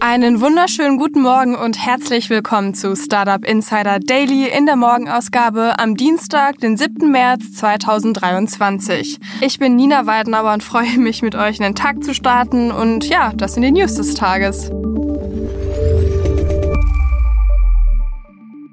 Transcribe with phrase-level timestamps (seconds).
[0.00, 5.96] Einen wunderschönen guten Morgen und herzlich willkommen zu Startup Insider Daily in der Morgenausgabe am
[5.96, 7.10] Dienstag, den 7.
[7.10, 9.18] März 2023.
[9.40, 13.08] Ich bin Nina Weidenauer und freue mich, mit euch in den Tag zu starten und
[13.08, 14.70] ja, das sind die News des Tages.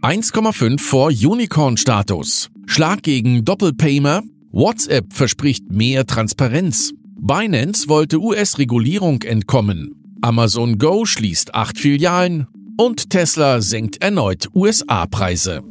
[0.01, 2.49] 1,5 vor Unicorn-Status.
[2.65, 4.23] Schlag gegen Doppelpaymer.
[4.51, 6.91] WhatsApp verspricht mehr Transparenz.
[7.19, 10.02] Binance wollte US-Regulierung entkommen.
[10.23, 15.61] Amazon Go schließt acht Filialen und Tesla senkt erneut USA-Preise.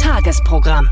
[0.00, 0.88] Tagesprogramm.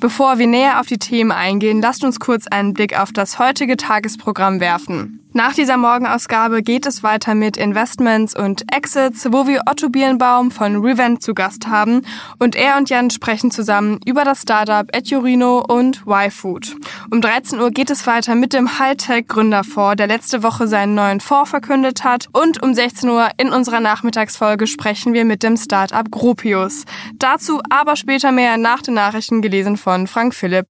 [0.00, 3.76] Bevor wir näher auf die Themen eingehen, lasst uns kurz einen Blick auf das heutige
[3.76, 5.20] Tagesprogramm werfen.
[5.36, 10.76] Nach dieser Morgenausgabe geht es weiter mit Investments und Exits, wo wir Otto Birnbaum von
[10.76, 12.02] Revent zu Gast haben
[12.38, 16.76] und er und Jan sprechen zusammen über das Startup Edurino und YFood.
[17.10, 21.18] Um 13 Uhr geht es weiter mit dem Hightech Gründerfonds, der letzte Woche seinen neuen
[21.18, 26.08] Fonds verkündet hat und um 16 Uhr in unserer Nachmittagsfolge sprechen wir mit dem Startup
[26.08, 26.84] Gropius.
[27.14, 30.68] Dazu aber später mehr nach den Nachrichten gelesen von Frank Philipp.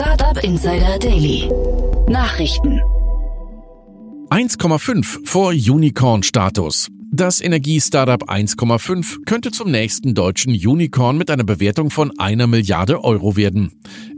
[0.00, 1.46] Startup Insider Daily.
[2.08, 2.80] Nachrichten.
[4.30, 6.88] 1,5 vor Unicorn-Status.
[7.12, 13.36] Das Energiestartup 1,5 könnte zum nächsten deutschen Unicorn mit einer Bewertung von einer Milliarde Euro
[13.36, 13.72] werden.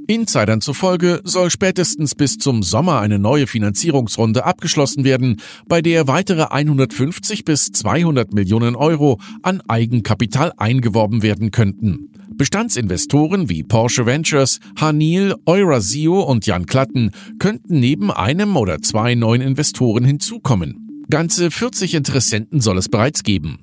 [0.06, 6.44] Insidern zufolge soll spätestens bis zum Sommer eine neue Finanzierungsrunde abgeschlossen werden, bei der weitere
[6.44, 12.12] 150 bis 200 Millionen Euro an Eigenkapital eingeworben werden könnten.
[12.36, 19.42] Bestandsinvestoren wie Porsche Ventures, Hanil, Eurasio und Jan Klatten könnten neben einem oder zwei neuen
[19.42, 21.04] Investoren hinzukommen.
[21.10, 23.58] Ganze 40 Interessenten soll es bereits geben.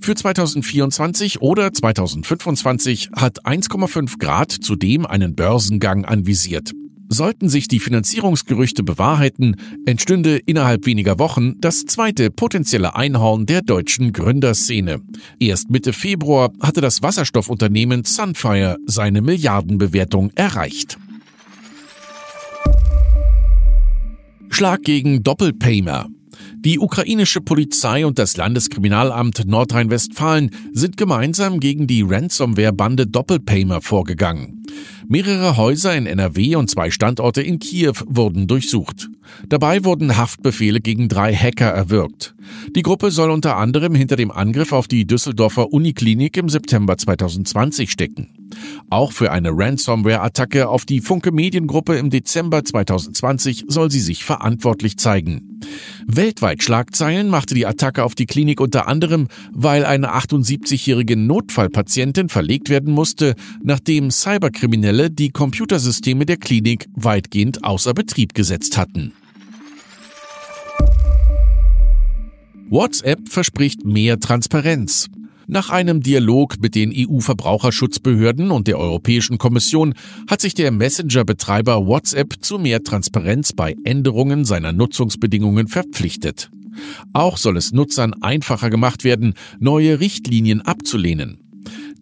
[0.00, 6.72] Für 2024 oder 2025 hat 1,5 Grad zudem einen Börsengang anvisiert.
[7.08, 14.12] Sollten sich die Finanzierungsgerüchte bewahrheiten, entstünde innerhalb weniger Wochen das zweite potenzielle Einhorn der deutschen
[14.12, 15.00] Gründerszene.
[15.38, 20.98] Erst Mitte Februar hatte das Wasserstoffunternehmen Sunfire seine Milliardenbewertung erreicht.
[24.48, 26.08] Schlag gegen Doppelpaymer.
[26.66, 34.64] Die ukrainische Polizei und das Landeskriminalamt Nordrhein-Westfalen sind gemeinsam gegen die Ransomware-Bande Doppelpaymer vorgegangen.
[35.08, 39.08] Mehrere Häuser in NRW und zwei Standorte in Kiew wurden durchsucht.
[39.48, 42.34] Dabei wurden Haftbefehle gegen drei Hacker erwirkt.
[42.74, 47.90] Die Gruppe soll unter anderem hinter dem Angriff auf die Düsseldorfer Uniklinik im September 2020
[47.90, 48.28] stecken.
[48.90, 54.98] Auch für eine Ransomware-Attacke auf die Funke Mediengruppe im Dezember 2020 soll sie sich verantwortlich
[54.98, 55.60] zeigen.
[56.06, 62.68] Weltweit Schlagzeilen machte die Attacke auf die Klinik unter anderem, weil eine 78-jährige Notfallpatientin verlegt
[62.68, 69.12] werden musste, nachdem Cyberkriminelle die Computersysteme der Klinik weitgehend außer Betrieb gesetzt hatten.
[72.68, 75.08] WhatsApp verspricht mehr Transparenz.
[75.46, 79.94] Nach einem Dialog mit den EU-Verbraucherschutzbehörden und der Europäischen Kommission
[80.28, 86.50] hat sich der Messenger-Betreiber WhatsApp zu mehr Transparenz bei Änderungen seiner Nutzungsbedingungen verpflichtet.
[87.12, 91.45] Auch soll es Nutzern einfacher gemacht werden, neue Richtlinien abzulehnen.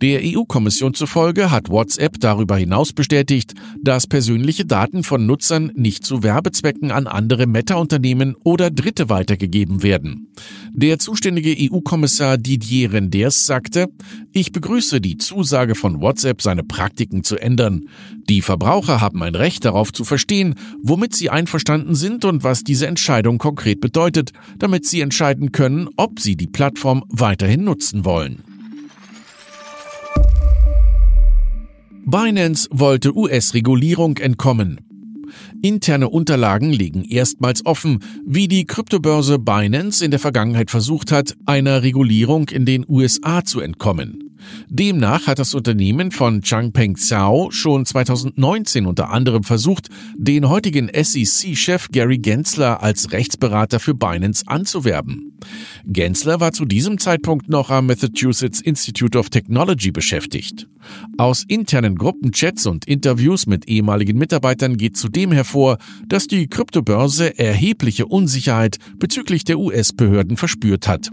[0.05, 6.23] Der EU-Kommission zufolge hat WhatsApp darüber hinaus bestätigt, dass persönliche Daten von Nutzern nicht zu
[6.23, 10.31] Werbezwecken an andere Meta-Unternehmen oder Dritte weitergegeben werden.
[10.75, 13.87] Der zuständige EU-Kommissar Didier Renders sagte,
[14.31, 17.89] ich begrüße die Zusage von WhatsApp, seine Praktiken zu ändern.
[18.29, 22.89] Die Verbraucher haben ein Recht darauf zu verstehen, womit sie einverstanden sind und was diese
[22.89, 28.43] Entscheidung konkret bedeutet, damit sie entscheiden können, ob sie die Plattform weiterhin nutzen wollen.
[32.07, 34.79] Binance wollte US-Regulierung entkommen.
[35.63, 41.83] Interne Unterlagen legen erstmals offen, wie die Kryptobörse Binance in der Vergangenheit versucht hat, einer
[41.83, 44.24] Regulierung in den USA zu entkommen.
[44.69, 51.89] Demnach hat das Unternehmen von Changpeng Zhao schon 2019 unter anderem versucht, den heutigen SEC-Chef
[51.91, 55.33] Gary Gensler als Rechtsberater für Binance anzuwerben.
[55.87, 60.67] Gensler war zu diesem Zeitpunkt noch am Massachusetts Institute of Technology beschäftigt.
[61.19, 68.07] Aus internen Gruppenchats und Interviews mit ehemaligen Mitarbeitern geht zudem hervor, dass die Kryptobörse erhebliche
[68.07, 71.11] Unsicherheit bezüglich der US-Behörden verspürt hat.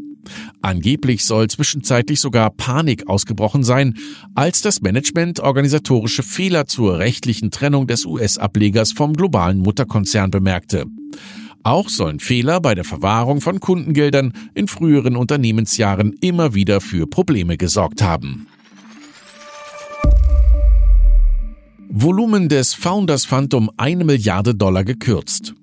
[0.61, 3.95] Angeblich soll zwischenzeitlich sogar Panik ausgebrochen sein,
[4.35, 10.85] als das Management organisatorische Fehler zur rechtlichen Trennung des US-Ablegers vom globalen Mutterkonzern bemerkte.
[11.63, 17.57] Auch sollen Fehler bei der Verwahrung von Kundengeldern in früheren Unternehmensjahren immer wieder für Probleme
[17.57, 18.47] gesorgt haben.
[21.89, 25.53] Volumen des Founders Fund um eine Milliarde Dollar gekürzt.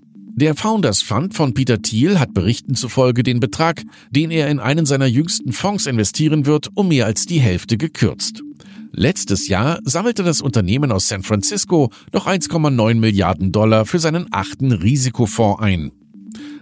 [0.40, 3.82] Der Founders Fund von Peter Thiel hat Berichten zufolge den Betrag,
[4.12, 8.44] den er in einen seiner jüngsten Fonds investieren wird, um mehr als die Hälfte gekürzt.
[8.93, 14.70] Letztes Jahr sammelte das Unternehmen aus San Francisco noch 1,9 Milliarden Dollar für seinen achten
[14.70, 15.90] Risikofonds ein.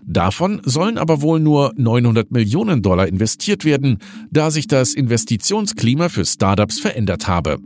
[0.06, 3.99] Davon sollen aber wohl nur 900 Millionen Dollar investiert werden,
[4.31, 7.58] da sich das Investitionsklima für Startups verändert habe.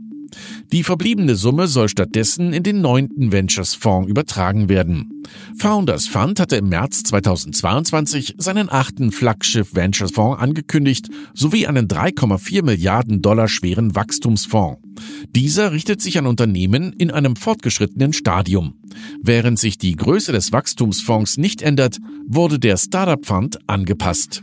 [0.71, 5.23] Die verbliebene Summe soll stattdessen in den neunten Ventures Fonds übertragen werden.
[5.57, 12.63] Founders Fund hatte im März 2022 seinen achten Flaggschiff Ventures Fonds angekündigt, sowie einen 3,4
[12.63, 14.79] Milliarden Dollar schweren Wachstumsfonds.
[15.35, 18.75] Dieser richtet sich an Unternehmen in einem fortgeschrittenen Stadium.
[19.21, 21.97] Während sich die Größe des Wachstumsfonds nicht ändert,
[22.27, 24.41] wurde der Startup Fund angepasst.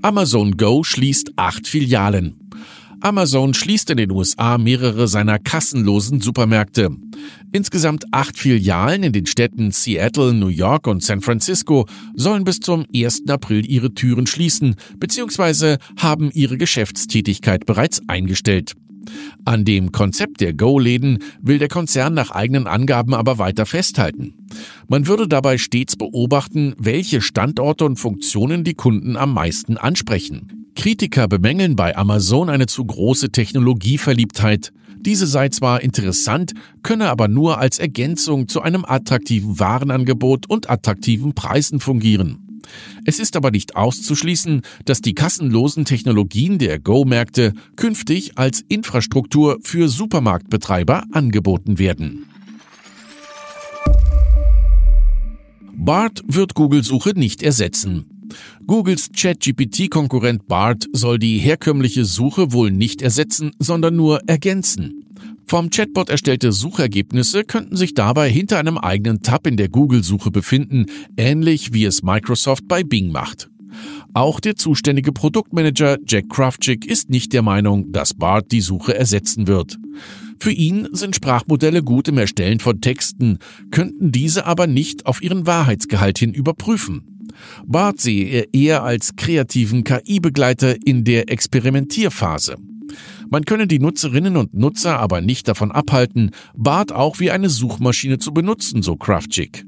[0.00, 2.39] Amazon Go schließt acht Filialen.
[3.02, 6.90] Amazon schließt in den USA mehrere seiner kassenlosen Supermärkte.
[7.50, 12.84] Insgesamt acht Filialen in den Städten Seattle, New York und San Francisco sollen bis zum
[12.94, 13.22] 1.
[13.28, 15.78] April ihre Türen schließen bzw.
[15.98, 18.74] haben ihre Geschäftstätigkeit bereits eingestellt.
[19.46, 24.46] An dem Konzept der Go-Läden will der Konzern nach eigenen Angaben aber weiter festhalten.
[24.88, 30.59] Man würde dabei stets beobachten, welche Standorte und Funktionen die Kunden am meisten ansprechen.
[30.80, 34.72] Kritiker bemängeln bei Amazon eine zu große Technologieverliebtheit.
[34.98, 41.34] Diese sei zwar interessant, könne aber nur als Ergänzung zu einem attraktiven Warenangebot und attraktiven
[41.34, 42.62] Preisen fungieren.
[43.04, 49.86] Es ist aber nicht auszuschließen, dass die kassenlosen Technologien der Go-Märkte künftig als Infrastruktur für
[49.86, 52.24] Supermarktbetreiber angeboten werden.
[55.74, 58.19] BART wird Google-Suche nicht ersetzen.
[58.66, 65.04] Googles ChatGPT-Konkurrent BART soll die herkömmliche Suche wohl nicht ersetzen, sondern nur ergänzen.
[65.46, 70.86] Vom Chatbot erstellte Suchergebnisse könnten sich dabei hinter einem eigenen Tab in der Google-Suche befinden,
[71.16, 73.50] ähnlich wie es Microsoft bei Bing macht.
[74.14, 79.46] Auch der zuständige Produktmanager Jack Kraftschick ist nicht der Meinung, dass BART die Suche ersetzen
[79.46, 79.76] wird.
[80.38, 83.38] Für ihn sind Sprachmodelle gut im Erstellen von Texten,
[83.70, 87.09] könnten diese aber nicht auf ihren Wahrheitsgehalt hin überprüfen.
[87.66, 92.56] BART sehe er eher als kreativen KI-Begleiter in der Experimentierphase.
[93.28, 98.18] Man könne die Nutzerinnen und Nutzer aber nicht davon abhalten, BART auch wie eine Suchmaschine
[98.18, 99.64] zu benutzen, so Kraftschick.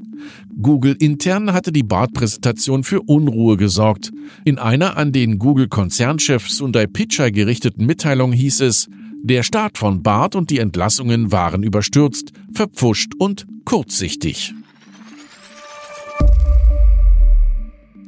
[0.61, 4.13] Google intern hatte die BART-Präsentation für Unruhe gesorgt.
[4.45, 8.89] In einer an den Google-Konzernchef Sundar Pichai gerichteten Mitteilung hieß es,
[9.25, 14.53] der Start von BART und die Entlassungen waren überstürzt, verpfuscht und kurzsichtig.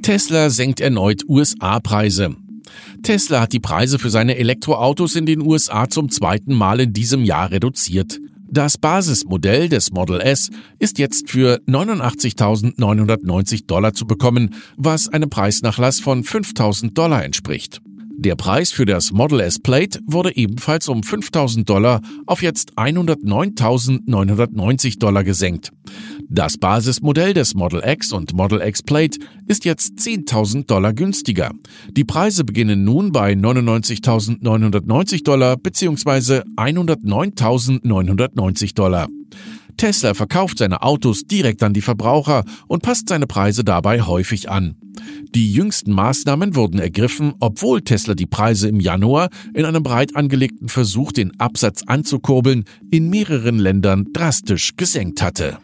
[0.04, 2.36] Tesla senkt erneut USA-Preise.
[3.02, 7.24] Tesla hat die Preise für seine Elektroautos in den USA zum zweiten Mal in diesem
[7.24, 8.20] Jahr reduziert.
[8.50, 16.00] Das Basismodell des Model S ist jetzt für 89.990 Dollar zu bekommen, was einem Preisnachlass
[16.00, 17.80] von 5.000 Dollar entspricht.
[18.16, 24.98] Der Preis für das Model S Plate wurde ebenfalls um 5000 Dollar auf jetzt 109.990
[24.98, 25.70] Dollar gesenkt.
[26.28, 31.50] Das Basismodell des Model X und Model X Plate ist jetzt 10.000 Dollar günstiger.
[31.90, 36.42] Die Preise beginnen nun bei 99.990 Dollar bzw.
[36.56, 39.08] 109.990 Dollar.
[39.84, 44.76] Tesla verkauft seine Autos direkt an die Verbraucher und passt seine Preise dabei häufig an.
[45.34, 50.70] Die jüngsten Maßnahmen wurden ergriffen, obwohl Tesla die Preise im Januar in einem breit angelegten
[50.70, 55.58] Versuch, den Absatz anzukurbeln, in mehreren Ländern drastisch gesenkt hatte.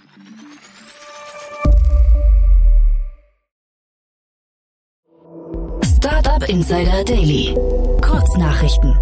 [5.97, 7.55] Startup Insider Daily.
[8.03, 8.95] Kurznachrichten.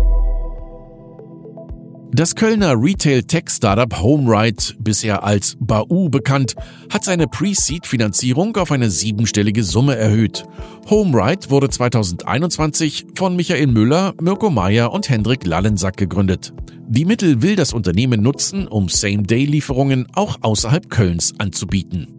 [2.19, 6.57] Das Kölner Retail-Tech-Startup HomeRide, bisher als Bau bekannt,
[6.93, 10.45] hat seine Pre-Seed-Finanzierung auf eine siebenstellige Summe erhöht.
[10.91, 16.53] HomeRide wurde 2021 von Michael Müller, Mirko Meyer und Hendrik Lallensack gegründet.
[16.89, 22.17] Die Mittel will das Unternehmen nutzen, um Same-Day-Lieferungen auch außerhalb Kölns anzubieten.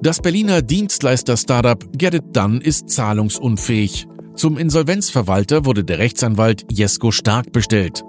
[0.00, 4.06] Das Berliner Dienstleister-Startup Get It Done ist zahlungsunfähig.
[4.38, 8.04] Zum Insolvenzverwalter wurde der Rechtsanwalt Jesko Stark bestellt.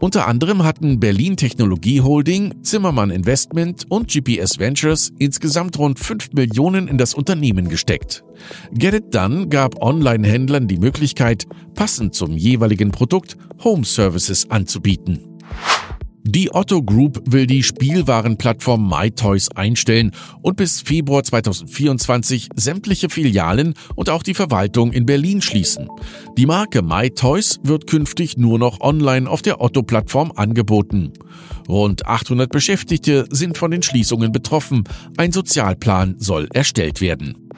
[0.00, 6.88] Unter anderem hatten Berlin Technologie Holding, Zimmermann Investment und GPS Ventures insgesamt rund 5 Millionen
[6.88, 8.24] in das Unternehmen gesteckt.
[8.72, 11.46] Get It Done gab Online-Händlern die Möglichkeit,
[11.76, 15.29] passend zum jeweiligen Produkt Home Services anzubieten.
[16.24, 20.12] Die Otto Group will die Spielwarenplattform MyToys einstellen
[20.42, 25.88] und bis Februar 2024 sämtliche Filialen und auch die Verwaltung in Berlin schließen.
[26.36, 31.12] Die Marke MyToys wird künftig nur noch online auf der Otto-Plattform angeboten.
[31.68, 34.84] Rund 800 Beschäftigte sind von den Schließungen betroffen.
[35.16, 37.50] Ein Sozialplan soll erstellt werden.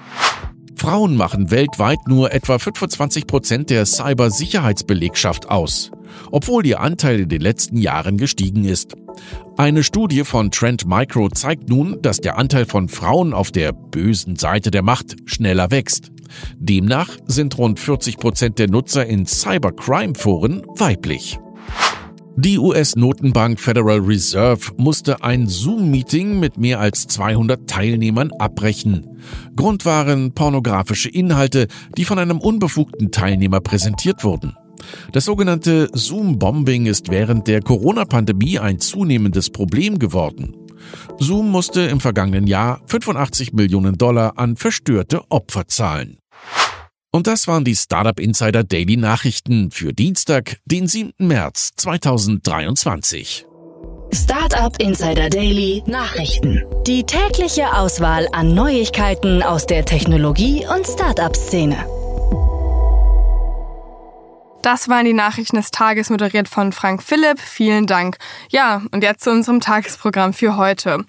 [0.83, 5.93] Frauen machen weltweit nur etwa 25 Prozent der Cybersicherheitsbelegschaft aus
[6.31, 8.95] obwohl ihr Anteil in den letzten Jahren gestiegen ist.
[9.57, 14.37] Eine Studie von Trend Micro zeigt nun, dass der Anteil von Frauen auf der bösen
[14.37, 16.11] Seite der Macht schneller wächst.
[16.57, 21.39] Demnach sind rund 40 Prozent der Nutzer in Cybercrime-Foren weiblich.
[22.37, 29.07] Die US-Notenbank Federal Reserve musste ein Zoom-Meeting mit mehr als 200 Teilnehmern abbrechen.
[29.55, 34.57] Grund waren pornografische Inhalte, die von einem unbefugten Teilnehmer präsentiert wurden.
[35.13, 40.57] Das sogenannte Zoom-Bombing ist während der Corona-Pandemie ein zunehmendes Problem geworden.
[41.19, 46.22] Zoom musste im vergangenen Jahr 85 Millionen Dollar an verstörte Opfer zahlen.
[47.15, 51.13] Und das waren die Startup Insider Daily Nachrichten für Dienstag, den 7.
[51.19, 53.45] März 2023.
[54.15, 56.63] Startup Insider Daily Nachrichten.
[56.87, 61.85] Die tägliche Auswahl an Neuigkeiten aus der Technologie- und Startup-Szene.
[64.63, 67.39] Das waren die Nachrichten des Tages, moderiert von Frank Philipp.
[67.41, 68.17] Vielen Dank.
[68.51, 71.05] Ja, und jetzt zu unserem Tagesprogramm für heute.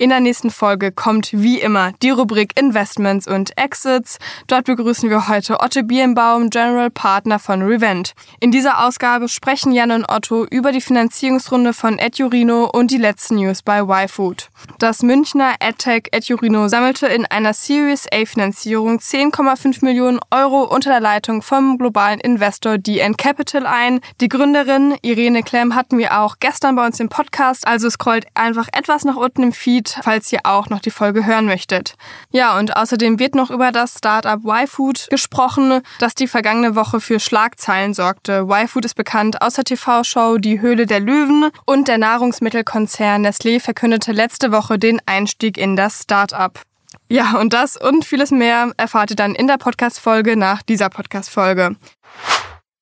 [0.00, 4.18] In der nächsten Folge kommt wie immer die Rubrik Investments und Exits.
[4.46, 8.14] Dort begrüßen wir heute Otto Birnbaum, General Partner von Revent.
[8.38, 13.38] In dieser Ausgabe sprechen Jan und Otto über die Finanzierungsrunde von Edurino und die letzten
[13.38, 14.50] News bei YFood.
[14.78, 21.00] Das Münchner EdTech Edurino sammelte in einer Series A Finanzierung 10,5 Millionen Euro unter der
[21.00, 23.98] Leitung vom globalen Investor DN Capital ein.
[24.20, 28.68] Die Gründerin Irene Klemm hatten wir auch gestern bei uns im Podcast, also scrollt einfach
[28.72, 31.94] etwas nach unten im Feed falls ihr auch noch die Folge hören möchtet.
[32.30, 37.20] Ja, und außerdem wird noch über das Startup YFood gesprochen, das die vergangene Woche für
[37.20, 38.46] Schlagzeilen sorgte.
[38.48, 44.12] YFood ist bekannt aus der TV-Show Die Höhle der Löwen und der Nahrungsmittelkonzern Nestlé verkündete
[44.12, 46.60] letzte Woche den Einstieg in das Startup.
[47.08, 51.76] Ja, und das und vieles mehr erfahrt ihr dann in der Podcast-Folge nach dieser Podcast-Folge.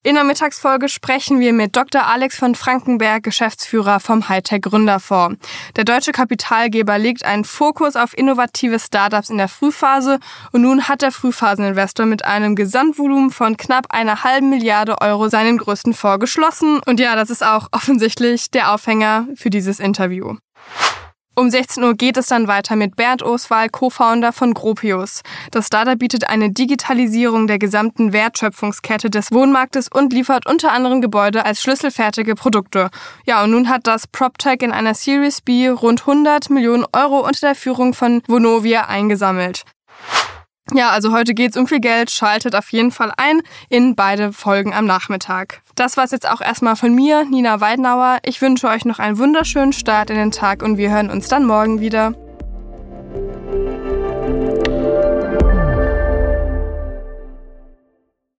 [0.07, 2.07] In der Mittagsfolge sprechen wir mit Dr.
[2.07, 5.37] Alex von Frankenberg, Geschäftsführer vom Hightech Gründerfonds.
[5.75, 10.19] Der deutsche Kapitalgeber legt einen Fokus auf innovative Startups in der Frühphase
[10.53, 15.57] und nun hat der Frühphaseninvestor mit einem Gesamtvolumen von knapp einer halben Milliarde Euro seinen
[15.57, 16.79] größten Fonds geschlossen.
[16.85, 20.37] Und ja, das ist auch offensichtlich der Aufhänger für dieses Interview.
[21.39, 25.21] Um 16 Uhr geht es dann weiter mit Bernd Oswald, Co-Founder von Gropius.
[25.51, 31.45] Das Startup bietet eine Digitalisierung der gesamten Wertschöpfungskette des Wohnmarktes und liefert unter anderem Gebäude
[31.45, 32.89] als schlüsselfertige Produkte.
[33.27, 37.41] Ja, und nun hat das PropTech in einer Series B rund 100 Millionen Euro unter
[37.41, 39.63] der Führung von Vonovia eingesammelt.
[40.73, 42.11] Ja, also heute geht's um viel Geld.
[42.11, 45.61] Schaltet auf jeden Fall ein in beide Folgen am Nachmittag.
[45.75, 48.17] Das war's jetzt auch erstmal von mir, Nina Weidenauer.
[48.23, 51.45] Ich wünsche euch noch einen wunderschönen Start in den Tag und wir hören uns dann
[51.45, 52.13] morgen wieder.